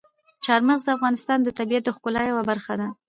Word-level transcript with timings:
چار 0.45 0.61
مغز 0.67 0.81
د 0.85 0.89
افغانستان 0.97 1.39
د 1.43 1.49
طبیعت 1.59 1.83
د 1.85 1.89
ښکلا 1.95 2.21
یوه 2.31 2.43
برخه 2.49 2.73
ده. 2.79 2.87